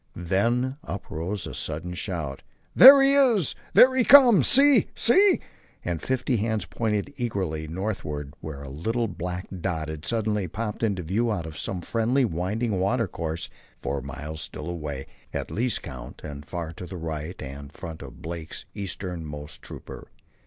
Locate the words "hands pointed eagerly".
6.37-7.67